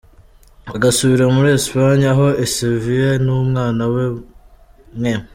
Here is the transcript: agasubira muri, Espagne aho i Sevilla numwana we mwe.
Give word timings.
agasubira 0.75 1.25
muri, 1.35 1.49
Espagne 1.59 2.05
aho 2.13 2.27
i 2.45 2.47
Sevilla 2.53 3.11
numwana 3.25 3.83
we 3.93 4.03
mwe. 4.99 5.13